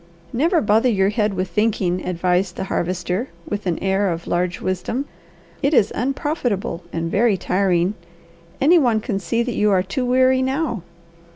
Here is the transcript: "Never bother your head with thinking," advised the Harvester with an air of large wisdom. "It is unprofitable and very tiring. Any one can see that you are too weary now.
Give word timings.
"Never 0.33 0.61
bother 0.61 0.89
your 0.89 1.09
head 1.09 1.35
with 1.35 1.47
thinking," 1.49 2.03
advised 2.03 2.55
the 2.55 2.63
Harvester 2.63 3.29
with 3.47 3.67
an 3.67 3.77
air 3.83 4.09
of 4.09 4.25
large 4.25 4.59
wisdom. 4.59 5.05
"It 5.61 5.75
is 5.75 5.91
unprofitable 5.93 6.81
and 6.91 7.11
very 7.11 7.37
tiring. 7.37 7.93
Any 8.59 8.79
one 8.79 8.99
can 8.99 9.19
see 9.19 9.43
that 9.43 9.53
you 9.53 9.69
are 9.69 9.83
too 9.83 10.03
weary 10.03 10.41
now. 10.41 10.81